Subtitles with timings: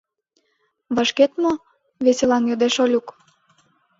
[0.95, 1.53] —Вашкет мо?—
[2.05, 3.07] веселан йодеш Олюк.